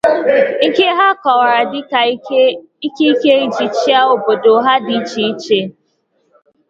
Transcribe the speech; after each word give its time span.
nke 0.69 0.85
ha 0.97 1.07
kọwara 1.23 1.61
dịka 1.71 1.99
ikike 2.13 2.53
iji 3.45 3.65
chịa 3.77 3.99
obodo 4.13 4.53
ha 4.65 4.73
dị 4.85 4.95
iche 4.99 5.23
iche 5.31 5.59